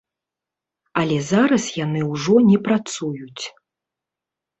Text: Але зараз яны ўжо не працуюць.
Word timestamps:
Але 1.01 1.17
зараз 1.31 1.67
яны 1.85 2.01
ўжо 2.13 2.35
не 2.47 2.57
працуюць. 2.69 3.43